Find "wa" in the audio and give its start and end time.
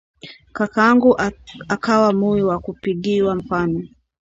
2.43-2.59